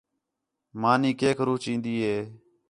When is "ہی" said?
2.05-2.17